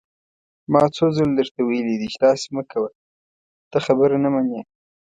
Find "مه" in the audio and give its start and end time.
2.55-2.63